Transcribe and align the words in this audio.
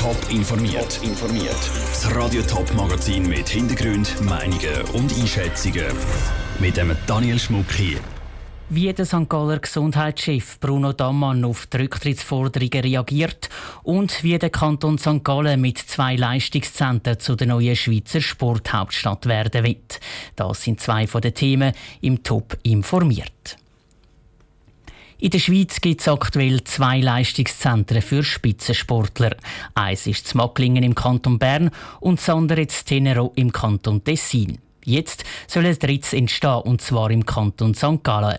Top 0.00 0.16
informiert. 0.30 0.98
informiert. 1.02 1.70
Das 1.90 2.16
Radio 2.16 2.40
Top 2.40 2.72
Magazin 2.72 3.28
mit 3.28 3.46
Hintergrund, 3.50 4.18
Meinungen 4.22 4.80
und 4.94 5.12
Einschätzungen 5.12 5.94
mit 6.58 6.78
dem 6.78 6.96
Daniel 7.06 7.38
Schmuck 7.38 7.70
hier. 7.72 7.98
Wie 8.70 8.90
der 8.94 9.04
St. 9.04 9.28
Galler 9.28 9.58
Gesundheitschef 9.58 10.58
Bruno 10.58 10.94
Dammann 10.94 11.44
auf 11.44 11.66
die 11.66 11.76
Rücktrittsforderungen 11.76 12.80
reagiert 12.80 13.50
und 13.82 14.24
wie 14.24 14.38
der 14.38 14.48
Kanton 14.48 14.96
St. 14.96 15.22
Gallen 15.22 15.60
mit 15.60 15.76
zwei 15.76 16.16
Leistungszentren 16.16 17.20
zu 17.20 17.36
der 17.36 17.48
neuen 17.48 17.76
Schweizer 17.76 18.22
Sporthauptstadt 18.22 19.26
werden 19.26 19.64
wird. 19.64 20.00
Das 20.34 20.62
sind 20.62 20.80
zwei 20.80 21.06
von 21.06 21.20
den 21.20 21.34
Themen 21.34 21.74
im 22.00 22.22
Top 22.22 22.56
informiert. 22.62 23.58
In 25.22 25.28
der 25.28 25.38
Schweiz 25.38 25.82
gibt 25.82 26.00
es 26.00 26.08
aktuell 26.08 26.64
zwei 26.64 26.98
Leistungszentren 26.98 28.00
für 28.00 28.24
Spitzensportler. 28.24 29.36
Eins 29.74 30.06
ist 30.06 30.24
das 30.24 30.34
Macklingen 30.34 30.82
im 30.82 30.94
Kanton 30.94 31.38
Bern 31.38 31.70
und 32.00 32.18
das 32.18 32.30
andere 32.30 32.64
das 32.64 32.86
Tenero 32.86 33.30
im 33.36 33.52
Kanton 33.52 34.02
Tessin. 34.02 34.56
Jetzt 34.82 35.24
soll 35.46 35.66
ein 35.66 35.78
drittes 35.78 36.14
entstehen, 36.14 36.62
und 36.62 36.80
zwar 36.80 37.10
im 37.10 37.26
Kanton 37.26 37.74
St. 37.74 38.02
Gallen. 38.02 38.38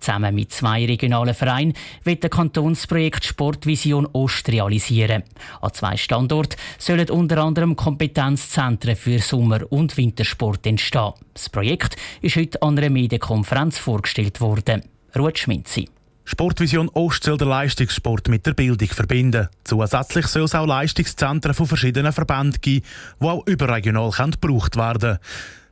Zusammen 0.00 0.34
mit 0.34 0.52
zwei 0.52 0.86
regionalen 0.86 1.34
Vereinen 1.34 1.74
wird 2.02 2.24
das 2.24 2.30
Kantonsprojekt 2.30 3.26
Sportvision 3.26 4.08
Ost 4.14 4.48
realisieren. 4.48 5.24
An 5.60 5.74
zwei 5.74 5.98
Standorten 5.98 6.56
sollen 6.78 7.10
unter 7.10 7.44
anderem 7.44 7.76
Kompetenzzentren 7.76 8.96
für 8.96 9.18
Sommer- 9.18 9.70
und 9.70 9.98
Wintersport 9.98 10.66
entstehen. 10.66 11.12
Das 11.34 11.50
Projekt 11.50 11.96
ist 12.22 12.36
heute 12.36 12.62
an 12.62 12.78
einer 12.78 12.88
Medienkonferenz 12.88 13.76
vorgestellt 13.76 14.40
worden. 14.40 14.82
Ruth 15.14 15.38
Schminzi. 15.38 15.90
Sportvision 16.24 16.88
Ost 16.90 17.24
soll 17.24 17.36
den 17.36 17.48
Leistungssport 17.48 18.28
mit 18.28 18.46
der 18.46 18.54
Bildung 18.54 18.88
verbinden. 18.88 19.48
Zusätzlich 19.64 20.26
soll 20.26 20.44
es 20.44 20.54
auch 20.54 20.66
Leistungszentren 20.66 21.54
von 21.54 21.66
verschiedenen 21.66 22.12
Verbänden 22.12 22.60
geben, 22.60 22.86
die 23.20 23.26
auch 23.26 23.46
überregional 23.46 24.10
gebraucht 24.10 24.76
werden 24.76 25.00
können. 25.00 25.18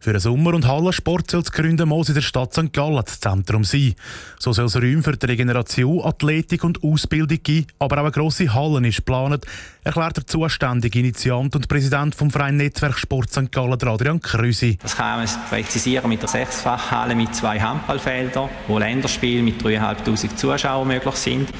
Für 0.03 0.13
den 0.13 0.21
Sommer- 0.21 0.55
und 0.55 0.67
Hallensport 0.67 1.31
soll 1.31 1.43
das 1.43 1.53
Gründen 1.53 1.87
muss 1.87 2.09
in 2.09 2.15
der 2.15 2.23
Stadt 2.23 2.55
St. 2.55 2.73
Gallen 2.73 3.03
das 3.05 3.21
Zentrum 3.21 3.65
sein. 3.65 3.95
So 4.39 4.55
soll 4.55 4.65
es 4.65 4.77
Räume 4.77 5.03
für 5.03 5.15
die 5.15 5.27
Regeneration, 5.27 6.03
Athletik 6.03 6.65
und 6.65 6.83
Ausbildung 6.83 7.39
geben, 7.43 7.67
aber 7.79 7.99
auch 7.99 8.05
eine 8.05 8.11
grosse 8.11 8.51
Halle 8.55 8.89
ist 8.89 8.97
geplant, 8.97 9.45
erklärt 9.85 10.17
der 10.17 10.27
zuständige 10.27 11.01
Initiant 11.01 11.55
und 11.55 11.69
Präsident 11.69 12.15
vom 12.15 12.31
Verein 12.31 12.57
Netzwerk 12.57 12.99
Sport 12.99 13.31
St. 13.31 13.53
Gallen, 13.53 13.75
Adrian 13.75 14.23
Krüsi. 14.23 14.79
Das 14.81 14.97
kann 14.97 15.19
man 15.19 15.29
präzisieren 15.51 16.09
mit 16.09 16.23
der 16.23 16.31
Sechsfachhalle 16.31 17.15
mit 17.15 17.35
zwei 17.35 17.61
Handballfeldern, 17.61 18.49
wo 18.69 18.79
Länderspiele 18.79 19.43
mit 19.43 19.63
3'500 19.63 20.35
Zuschauern 20.35 20.89
möglich 20.89 21.15
sind. 21.17 21.51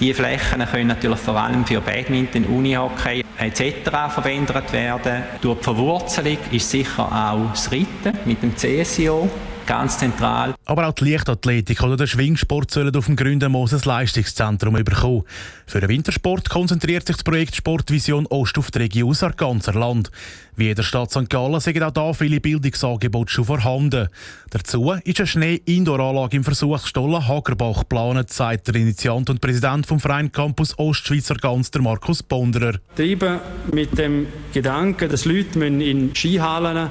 Die 0.00 0.14
Flächen 0.14 0.64
können 0.64 0.86
natürlich 0.86 1.18
vor 1.18 1.36
allem 1.36 1.66
für 1.66 1.82
Badminton, 1.82 2.46
Unihockey 2.46 3.24
etc. 3.38 3.90
verwendet 4.10 4.72
werden. 4.72 5.22
Durch 5.40 5.58
die 5.58 5.64
Verwurzelung 5.64 6.38
ist 6.50 6.70
sicher 6.70 7.04
auch 7.04 7.50
das 7.50 7.70
Reiten 7.70 8.18
mit 8.24 8.42
dem 8.42 8.56
CSIO 8.56 9.28
ganz 9.68 9.98
zentral. 9.98 10.54
Aber 10.64 10.88
auch 10.88 10.94
die 10.94 11.12
Leichtathletik 11.12 11.82
oder 11.82 11.98
der 11.98 12.06
Schwingsport 12.06 12.70
sollen 12.70 12.96
auf 12.96 13.04
dem 13.04 13.16
Gründen 13.16 13.52
Moses 13.52 13.84
Leistungszentrum 13.84 14.82
bekommen. 14.82 15.24
Für 15.66 15.80
den 15.80 15.90
Wintersport 15.90 16.48
konzentriert 16.48 17.06
sich 17.06 17.16
das 17.16 17.22
Projekt 17.22 17.54
Sportvision 17.54 18.26
Ost 18.26 18.56
auf 18.56 18.70
die 18.70 18.78
Region 18.78 19.14
ganzer 19.36 19.74
Land. 19.74 20.10
Wie 20.56 20.70
in 20.70 20.74
der 20.74 20.82
Stadt 20.82 21.10
St. 21.10 21.28
Gallen 21.28 21.60
sind 21.60 21.82
auch 21.82 21.92
hier 21.92 22.14
viele 22.14 22.40
Bildungsangebote 22.40 23.30
schon 23.30 23.44
vorhanden. 23.44 24.08
Dazu 24.50 24.92
ist 25.04 25.20
eine 25.20 25.26
Schnee-Indoor-Anlage 25.26 26.38
im 26.38 26.44
Versuchsstollen 26.44 27.28
Hagerbach 27.28 27.80
geplant, 27.80 28.32
sagt 28.32 28.68
der 28.68 28.76
Initiant 28.76 29.28
und 29.28 29.42
Präsident 29.42 29.86
vom 29.86 30.00
Verein 30.00 30.32
Campus 30.32 30.78
Ostschweizer 30.78 31.34
Ganz, 31.34 31.70
der 31.70 31.82
Markus 31.82 32.22
Bonderer. 32.22 32.78
Treiben 32.96 33.38
mit 33.72 33.96
dem 33.98 34.28
Gedanken, 34.54 35.10
dass 35.10 35.26
Leute 35.26 35.62
in 35.64 36.14
Skihallen 36.14 36.90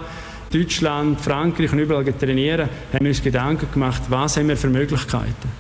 Deutschland, 0.52 1.20
Frankreich 1.20 1.72
und 1.72 1.80
überall 1.80 2.06
trainieren, 2.06 2.70
haben 2.94 3.06
wir 3.06 3.10
uns 3.10 3.22
Gedanken 3.22 3.68
gemacht, 3.72 4.04
was 4.10 4.38
haben 4.38 4.48
wir 4.48 4.58
für 4.58 4.70
Möglichkeiten. 4.70 5.52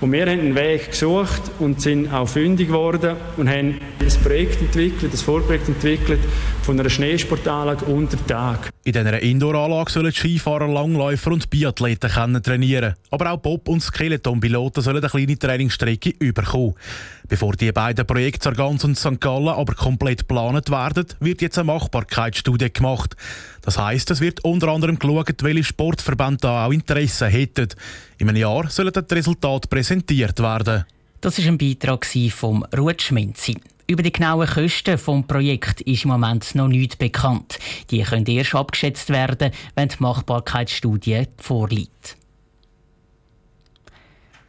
Und 0.00 0.12
wir 0.12 0.22
haben 0.22 0.40
einen 0.40 0.54
Weg 0.54 0.92
gesucht 0.92 1.42
und 1.58 1.82
sind 1.82 2.10
auch 2.10 2.26
fündig 2.26 2.68
geworden 2.68 3.16
und 3.36 3.48
haben 3.50 3.78
ein 4.00 4.22
Projekt 4.22 4.60
entwickelt, 4.62 5.12
ein 5.12 5.18
Vorprojekt 5.18 5.68
entwickelt 5.68 6.20
von 6.62 6.80
einer 6.80 6.88
Schneesportanlage 6.88 7.84
unter 7.84 8.16
Tag. 8.26 8.70
In 8.90 9.04
dieser 9.04 9.22
Indoor-Anlage 9.22 9.92
sollen 9.92 10.12
Skifahrer, 10.12 10.66
Langläufer 10.66 11.30
und 11.30 11.48
Biathleten 11.48 12.10
können 12.10 12.42
trainieren. 12.42 12.94
Aber 13.12 13.30
auch 13.30 13.36
Bob- 13.36 13.68
und 13.68 13.80
Skeleton-Piloten 13.84 14.82
sollen 14.82 14.96
eine 14.96 15.08
kleine 15.08 15.38
Trainingsstrecke 15.38 16.10
überkommen. 16.18 16.74
Bevor 17.28 17.52
die 17.52 17.70
beiden 17.70 18.04
Projekte 18.04 18.42
Sargans 18.42 18.82
und 18.82 18.98
St. 18.98 19.20
Gallen 19.20 19.46
aber 19.46 19.74
komplett 19.74 20.26
geplant 20.26 20.70
werden, 20.72 21.06
wird 21.20 21.40
jetzt 21.40 21.56
eine 21.56 21.66
Machbarkeitsstudie 21.66 22.72
gemacht. 22.72 23.14
Das 23.62 23.78
heisst, 23.78 24.10
es 24.10 24.20
wird 24.20 24.42
unter 24.42 24.66
anderem 24.66 24.98
geschaut, 24.98 25.40
welche 25.44 25.62
Sportverbände 25.62 26.38
da 26.40 26.66
auch 26.66 26.72
Interesse 26.72 27.28
hätten. 27.28 27.68
In 28.18 28.28
einem 28.28 28.38
Jahr 28.38 28.68
sollen 28.70 28.92
die 28.92 29.14
Resultate 29.14 29.68
präsentiert 29.68 30.40
werden. 30.40 30.84
Das 31.20 31.38
ist 31.38 31.46
ein 31.46 31.58
Beitrag 31.58 32.06
vom 32.30 32.64
Ruth 32.74 33.02
Schmenzi. 33.02 33.54
Über 33.86 34.02
die 34.02 34.12
genauen 34.12 34.48
Kosten 34.48 34.96
des 34.96 35.26
Projekts 35.26 35.82
ist 35.82 36.04
im 36.04 36.12
Moment 36.12 36.54
noch 36.54 36.68
nichts 36.68 36.96
bekannt. 36.96 37.58
Die 37.90 38.02
können 38.02 38.24
erst 38.24 38.54
abgeschätzt 38.54 39.10
werden, 39.10 39.50
wenn 39.74 39.88
die 39.88 39.96
Machbarkeitsstudie 39.98 41.24
vorliegt. 41.36 42.16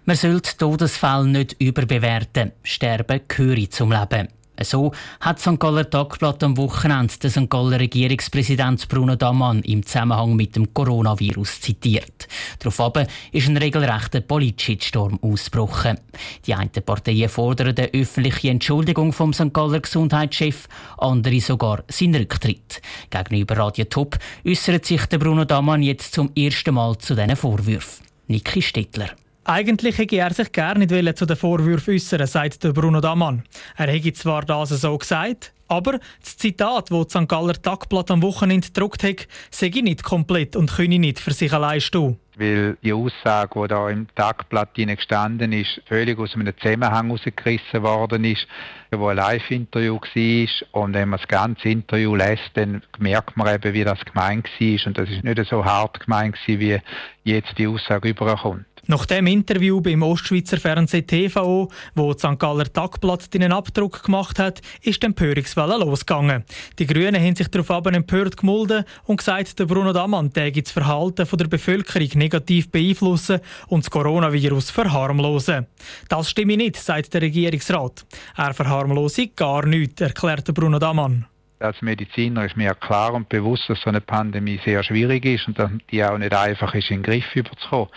Man 0.05 0.15
sollte 0.15 0.55
Todesfälle 0.55 1.27
nicht 1.27 1.57
überbewerten. 1.59 2.53
Sterben 2.63 3.19
gehöre 3.27 3.69
zum 3.69 3.91
Leben. 3.91 4.29
So 4.63 4.91
hat 5.19 5.39
St. 5.39 5.59
Galler 5.59 5.89
Tagblatt 5.89 6.43
am 6.43 6.57
Wochenende 6.57 7.13
den 7.17 7.29
St. 7.29 7.49
Galler 7.49 7.79
Regierungspräsident 7.79 8.87
Bruno 8.87 9.15
Damann 9.15 9.61
im 9.61 9.85
Zusammenhang 9.85 10.35
mit 10.35 10.55
dem 10.55 10.73
Coronavirus 10.73 11.61
zitiert. 11.61 12.27
Daraufhin 12.59 13.07
ist 13.31 13.47
ein 13.47 13.57
regelrechter 13.57 14.21
Politschitstorm 14.21 15.19
ausgebrochen. 15.21 15.99
Die 16.45 16.53
einen 16.53 16.71
Parteien 16.71 17.29
fordern 17.29 17.75
eine 17.77 17.93
öffentliche 17.93 18.49
Entschuldigung 18.49 19.13
vom 19.13 19.33
St. 19.33 19.53
Galler 19.53 19.79
Gesundheitschef, 19.79 20.67
andere 20.97 21.39
sogar 21.39 21.83
seinen 21.87 22.15
Rücktritt. 22.15 22.81
Gegenüber 23.09 23.57
Radio 23.57 23.85
Top 23.85 24.17
äußert 24.45 24.85
sich 24.85 25.05
der 25.05 25.17
Bruno 25.17 25.45
Damann 25.45 25.83
jetzt 25.83 26.13
zum 26.13 26.31
ersten 26.35 26.75
Mal 26.75 26.97
zu 26.97 27.15
diesen 27.15 27.35
Vorwürfen. 27.35 28.05
Niki 28.27 28.61
Stettler. 28.61 29.09
Eigentlich 29.43 29.97
hätte 29.97 30.17
er 30.17 30.33
sich 30.33 30.51
gerne 30.51 30.85
nicht 30.85 31.17
zu 31.17 31.25
den 31.25 31.35
Vorwürfen 31.35 31.95
äußern, 31.95 32.27
sagt 32.27 32.59
Bruno 32.73 33.01
Damann. 33.01 33.43
Er 33.75 33.87
hätte 33.87 34.13
zwar 34.13 34.43
das 34.43 34.69
so 34.69 34.95
gesagt, 34.95 35.51
aber 35.67 35.99
das 36.19 36.37
Zitat, 36.37 36.91
das 36.91 37.09
St. 37.09 37.27
Galler 37.27 37.59
Tagblatt 37.59 38.11
am 38.11 38.21
Wochenende 38.21 38.67
gedruckt 38.67 39.03
hat, 39.03 39.27
sei 39.49 39.69
nicht 39.69 40.03
komplett 40.03 40.55
und 40.55 40.71
könne 40.71 40.99
nicht 40.99 41.19
für 41.19 41.33
sich 41.33 41.51
allein 41.53 41.81
stehen. 41.81 42.19
Weil 42.35 42.77
die 42.83 42.93
Aussage, 42.93 43.61
die 43.63 43.67
da 43.67 43.89
im 43.89 44.07
Tagblatt 44.15 44.75
gestanden 44.75 45.53
ist, 45.53 45.81
völlig 45.87 46.19
aus 46.19 46.35
einem 46.35 46.53
Zusammenhang 46.57 47.07
herausgerissen 47.07 47.81
worden 47.81 48.23
ist, 48.25 48.45
wo 48.91 49.07
ein 49.07 49.17
Live-Interview 49.17 49.95
war. 49.95 50.81
Und 50.83 50.93
wenn 50.93 51.09
man 51.09 51.19
das 51.19 51.27
ganze 51.27 51.69
Interview 51.69 52.15
lässt, 52.15 52.51
dann 52.53 52.83
merkt 52.99 53.37
man 53.37 53.53
eben, 53.53 53.73
wie 53.73 53.83
das 53.83 53.99
gemeint 54.05 54.47
war. 54.59 54.87
Und 54.87 54.97
das 54.97 55.09
ist 55.09 55.23
nicht 55.23 55.49
so 55.49 55.65
hart 55.65 55.99
gemeint, 55.99 56.37
wie 56.45 56.79
jetzt 57.23 57.57
die 57.57 57.67
Aussage 57.67 58.09
überkommt. 58.09 58.65
Nach 58.91 59.05
dem 59.05 59.25
Interview 59.25 59.79
beim 59.79 60.03
Ostschweizer 60.03 60.57
Fernsehen 60.57 61.07
TV, 61.07 61.69
wo 61.95 62.11
St. 62.11 62.37
Galler 62.37 62.65
Tagblatt 62.65 63.29
einen 63.33 63.53
Abdruck 63.53 64.03
gemacht 64.03 64.37
hat, 64.37 64.59
ist 64.81 65.01
die 65.01 65.05
Empörungswelle 65.05 65.77
losgegangen. 65.77 66.43
Die 66.77 66.85
Grünen 66.85 67.15
haben 67.15 67.33
sich 67.33 67.47
daraufhin 67.47 67.93
empört 67.93 68.35
gemulden 68.35 68.83
und 69.05 69.15
gesagt, 69.15 69.57
der 69.57 69.65
Bruno 69.65 69.93
Damann 69.93 70.33
täge 70.33 70.61
das 70.61 70.73
Verhalten 70.73 71.25
der 71.25 71.47
Bevölkerung 71.47 72.09
negativ 72.15 72.69
beeinflussen 72.69 73.39
und 73.67 73.85
das 73.85 73.91
Coronavirus 73.91 74.71
verharmlosen. 74.71 75.67
Das 76.09 76.29
stimme 76.29 76.57
nicht, 76.57 76.75
sagt 76.75 77.13
der 77.13 77.21
Regierungsrat. 77.21 78.05
Er 78.35 78.53
verharmlose 78.53 79.29
gar 79.29 79.65
nichts, 79.65 80.01
erklärte 80.01 80.51
Bruno 80.51 80.79
Damann. 80.79 81.27
Als 81.59 81.81
Mediziner 81.81 82.45
ist 82.45 82.57
mir 82.57 82.75
klar 82.75 83.13
und 83.13 83.29
bewusst, 83.29 83.69
dass 83.69 83.79
so 83.79 83.89
eine 83.89 84.01
Pandemie 84.01 84.59
sehr 84.65 84.83
schwierig 84.83 85.23
ist 85.23 85.47
und 85.47 85.57
dass 85.57 85.71
die 85.89 86.03
auch 86.03 86.17
nicht 86.17 86.33
einfach 86.33 86.75
ist, 86.75 86.91
in 86.91 86.97
den 86.97 87.03
Griff 87.03 87.33
überzukommen. 87.33 87.87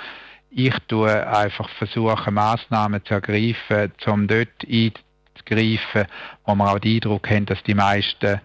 Ich 0.57 0.79
tue 0.87 1.27
einfach 1.27 1.69
versuchen, 1.71 2.35
Massnahmen 2.35 3.05
zu 3.05 3.15
ergreifen, 3.15 3.93
um 4.07 4.29
dort 4.29 4.49
einzugreifen, 4.63 6.07
wo 6.45 6.55
wir 6.55 6.73
auch 6.73 6.79
den 6.79 6.95
Eindruck 6.95 7.29
haben, 7.29 7.47
dass 7.47 7.61
die 7.65 7.75
meisten 7.75 8.41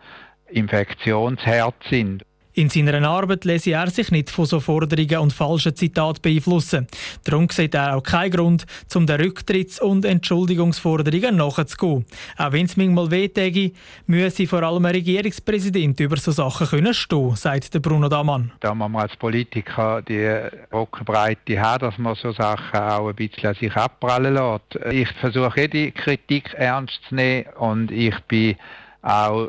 Infektionsherd 0.48 1.76
sind. 1.88 2.24
In 2.60 2.68
seiner 2.68 3.08
Arbeit 3.08 3.46
lese 3.46 3.72
er 3.72 3.90
sich 3.90 4.12
nicht 4.12 4.30
von 4.30 4.46
so 4.46 4.60
Forderungen 4.60 5.20
und 5.20 5.32
falschen 5.32 5.78
Zitaten 5.78 6.22
beeinflussen. 6.22 6.88
Darum 7.24 7.48
sieht 7.48 7.74
er 7.74 7.96
auch 7.96 8.04
keinen 8.04 8.32
Grund, 8.32 8.66
um 8.94 9.08
den 9.08 9.22
Rücktritts- 9.22 9.80
und 9.80 10.04
Entschuldigungsforderungen 10.04 11.38
nachzugehen. 11.38 12.06
Auch 12.38 12.52
wenn 12.52 12.66
es 12.66 12.76
manchmal 12.76 13.12
wehtäge, 13.12 13.72
müsse 14.08 14.46
vor 14.46 14.62
allem 14.64 14.84
ein 14.84 14.94
Regierungspräsident 14.94 16.02
über 16.02 16.18
so 16.18 16.32
Sachen 16.32 16.68
können 16.68 16.94
stehen, 16.94 17.34
sagt 17.38 17.74
der 17.74 17.80
Bruno 17.80 18.10
Damann. 18.10 18.52
Da 18.60 18.76
man 18.76 18.94
als 18.98 19.16
Politiker 19.16 20.02
die 20.02 20.28
Rockenbreite 20.74 21.62
hat, 21.62 21.84
dass 21.84 21.98
man 21.98 22.16
so 22.16 22.34
Sachen 22.34 22.78
auch 22.78 23.08
ein 23.08 23.16
bisschen 23.16 23.52
an 23.52 23.56
sich 23.56 23.74
abprallen 23.74 24.34
lässt. 24.34 24.94
Ich 24.94 25.10
versuche 25.22 25.70
die 25.70 25.94
Kritik 25.94 26.54
ernst 26.56 27.00
zu 27.08 27.16
nehmen 27.16 27.46
und 27.58 27.90
ich 27.90 28.20
bin 28.28 28.58
auch 29.02 29.48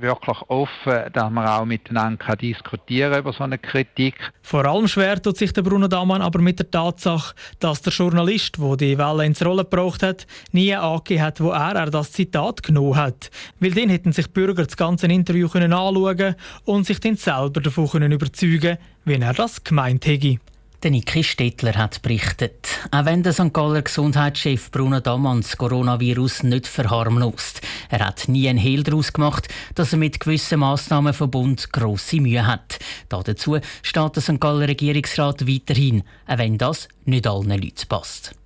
wirklich 0.00 0.38
offen, 0.48 1.12
dass 1.12 1.30
man 1.30 1.46
auch 1.46 1.64
miteinander 1.64 2.36
diskutieren 2.36 3.18
über 3.18 3.32
so 3.32 3.44
eine 3.44 3.58
Kritik. 3.58 4.14
Vor 4.42 4.64
allem 4.64 4.88
schwer 4.88 5.20
tut 5.20 5.36
sich 5.36 5.52
der 5.52 5.62
Bruno 5.62 5.88
Damann 5.88 6.22
aber 6.22 6.40
mit 6.40 6.58
der 6.58 6.70
Tatsache, 6.70 7.34
dass 7.60 7.82
der 7.82 7.92
Journalist, 7.92 8.56
der 8.58 8.76
die 8.76 8.98
Welle 8.98 9.26
ins 9.26 9.44
Rollen 9.44 9.68
gebracht 9.68 10.02
hat, 10.02 10.26
nie 10.52 10.74
angegeben 10.74 11.22
hat, 11.22 11.40
wo 11.40 11.50
er, 11.50 11.74
er 11.74 11.90
das 11.90 12.12
Zitat 12.12 12.62
genommen 12.62 12.96
hat. 12.96 13.30
Weil 13.60 13.72
dann 13.72 13.88
hätten 13.88 14.12
sich 14.12 14.30
Bürger 14.32 14.64
das 14.64 14.76
ganze 14.76 15.06
Interview 15.06 15.48
können 15.48 15.72
anschauen 15.72 16.34
und 16.64 16.86
sich 16.86 17.00
dann 17.00 17.16
selber 17.16 17.60
davon 17.60 17.88
können 17.88 18.12
überzeugen 18.12 18.78
wie 19.08 19.14
er 19.14 19.32
das 19.32 19.64
gemeint 19.64 20.06
hätte. 20.06 20.38
Der 20.84 20.92
Niki 20.92 21.24
Stettler 21.24 21.74
hat 21.74 22.02
berichtet. 22.02 22.68
Auch 22.92 23.04
wenn 23.04 23.24
der 23.24 23.32
St. 23.32 23.52
Galler 23.52 23.82
Gesundheitschef 23.82 24.70
Bruno 24.70 25.00
Damann 25.00 25.40
das 25.40 25.56
Coronavirus 25.56 26.44
nicht 26.44 26.68
verharmlost. 26.68 27.62
Er 27.88 28.06
hat 28.06 28.28
nie 28.28 28.48
einen 28.48 28.60
Hehl 28.60 28.84
daraus 28.84 29.12
gemacht, 29.12 29.48
dass 29.74 29.92
er 29.92 29.98
mit 29.98 30.20
gewissen 30.20 30.60
Massnahmenverbund 30.60 31.72
grosse 31.72 32.20
Mühe 32.20 32.46
hat. 32.46 32.78
dazu 33.08 33.58
steht 33.82 34.14
der 34.14 34.22
St. 34.22 34.40
Galler 34.40 34.68
Regierungsrat 34.68 35.48
weiterhin, 35.48 36.04
auch 36.28 36.38
wenn 36.38 36.58
das 36.58 36.86
nicht 37.04 37.26
allen 37.26 37.50
Leuten 37.50 37.88
passt. 37.88 38.36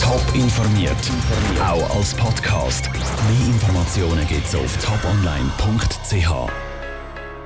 Top 0.00 0.22
informiert, 0.34 1.10
auch 1.60 1.96
als 1.96 2.14
Podcast. 2.14 2.88
Mehr 2.92 3.46
Informationen 3.48 4.28
gibt 4.28 4.46
es 4.46 4.54
auf 4.54 4.76
toponline.ch. 4.76 6.71